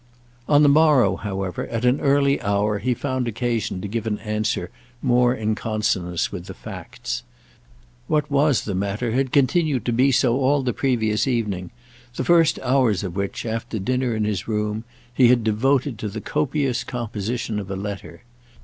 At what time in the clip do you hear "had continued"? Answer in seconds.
9.11-9.85